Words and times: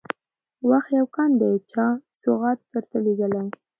وخت 0.69 0.89
يو 0.97 1.05
كان 1.15 1.31
دى 1.41 1.51
چا 1.71 1.85
سوغات 2.21 2.59
درته 2.71 2.97
لېږلى 3.05 3.43